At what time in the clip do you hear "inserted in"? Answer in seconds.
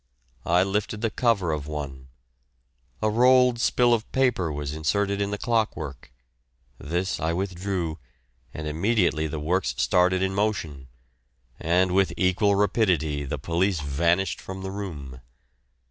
4.73-5.29